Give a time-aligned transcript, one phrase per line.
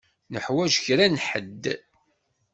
[0.31, 1.63] Nuḥwaǧ kra n ḥedd.